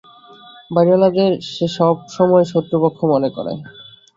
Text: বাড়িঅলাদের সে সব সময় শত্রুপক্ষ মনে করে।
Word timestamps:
বাড়িঅলাদের 0.71 1.31
সে 1.49 1.65
সব 1.77 1.95
সময় 2.09 2.45
শত্রুপক্ষ 2.51 2.99
মনে 3.13 3.29
করে। 3.35 3.53